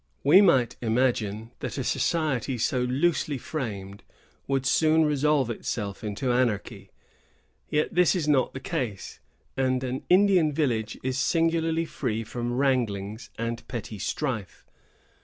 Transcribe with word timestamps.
We 0.23 0.41
might 0.41 0.77
imagine 0.81 1.51
that 1.59 1.77
a 1.77 1.83
society 1.83 2.57
so 2.57 2.81
loosely 2.81 3.37
framed 3.37 4.01
would 4.47 4.65
soon 4.65 5.05
resolve 5.05 5.51
itself 5.51 6.03
into 6.03 6.31
anarchy; 6.33 6.89
yet 7.69 7.93
this 7.93 8.15
is 8.15 8.27
not 8.27 8.55
the 8.55 8.59
case, 8.59 9.19
and 9.55 9.83
an 9.83 10.01
Indian 10.09 10.53
village 10.53 10.97
is 11.03 11.19
singularly 11.19 11.85
free 11.85 12.23
from 12.23 12.53
wranglings 12.53 13.29
and 13.37 13.67
petty 13.67 13.99
strife. 13.99 14.65